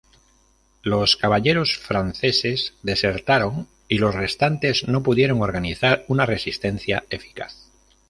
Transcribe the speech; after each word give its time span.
Los 0.81 1.15
caballeros 1.15 1.77
franceses 1.77 2.73
desertaron 2.81 3.67
y 3.87 3.99
los 3.99 4.15
restantes 4.15 4.87
no 4.87 5.03
pudieron 5.03 5.43
organizar 5.43 6.05
una 6.07 6.25
resistencia 6.25 7.03
eficaz. 7.11 7.69